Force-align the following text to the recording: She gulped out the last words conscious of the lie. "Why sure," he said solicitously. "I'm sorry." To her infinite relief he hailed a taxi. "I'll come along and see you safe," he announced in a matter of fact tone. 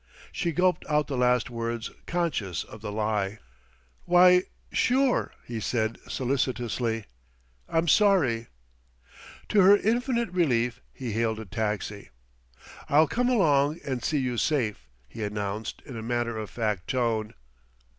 She 0.31 0.51
gulped 0.51 0.83
out 0.89 1.05
the 1.05 1.15
last 1.15 1.51
words 1.51 1.91
conscious 2.07 2.63
of 2.63 2.81
the 2.81 2.91
lie. 2.91 3.37
"Why 4.05 4.45
sure," 4.71 5.31
he 5.45 5.59
said 5.59 5.99
solicitously. 6.07 7.05
"I'm 7.69 7.87
sorry." 7.87 8.47
To 9.49 9.61
her 9.61 9.77
infinite 9.77 10.31
relief 10.31 10.81
he 10.91 11.11
hailed 11.11 11.39
a 11.39 11.45
taxi. 11.45 12.09
"I'll 12.89 13.07
come 13.07 13.29
along 13.29 13.79
and 13.85 14.03
see 14.03 14.17
you 14.17 14.39
safe," 14.39 14.87
he 15.07 15.23
announced 15.23 15.83
in 15.85 15.95
a 15.95 16.01
matter 16.01 16.35
of 16.35 16.49
fact 16.49 16.87
tone. 16.89 17.35